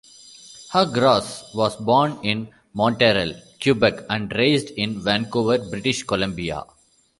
Hugh 0.71 0.95
Ross 0.99 1.53
was 1.53 1.75
born 1.75 2.17
in 2.23 2.47
Montreal, 2.73 3.33
Quebec 3.61 4.03
and 4.09 4.31
raised 4.35 4.71
in 4.71 4.99
Vancouver, 4.99 5.59
British 5.69 6.01
Columbia. 6.01 6.63